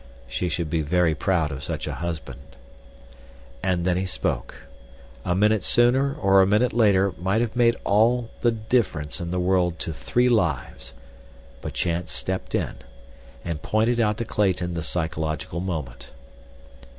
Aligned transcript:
She 0.27 0.49
should 0.49 0.67
be 0.71 0.81
very 0.81 1.13
proud 1.13 1.51
of 1.51 1.63
such 1.63 1.85
a 1.85 1.93
husband. 1.93 2.39
And 3.61 3.85
then 3.85 3.97
he 3.97 4.07
spoke—a 4.07 5.35
minute 5.35 5.63
sooner 5.63 6.15
or 6.19 6.41
a 6.41 6.47
minute 6.47 6.73
later 6.73 7.13
might 7.19 7.39
have 7.39 7.55
made 7.55 7.75
all 7.83 8.31
the 8.41 8.49
difference 8.51 9.21
in 9.21 9.29
the 9.29 9.39
world 9.39 9.77
to 9.81 9.93
three 9.93 10.27
lives—but 10.27 11.73
chance 11.73 12.11
stepped 12.11 12.55
in 12.55 12.77
and 13.45 13.61
pointed 13.61 13.99
out 14.01 14.17
to 14.17 14.25
Clayton 14.25 14.73
the 14.73 14.81
psychological 14.81 15.59
moment. 15.59 16.09